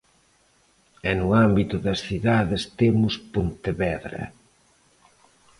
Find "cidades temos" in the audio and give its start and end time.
2.07-3.13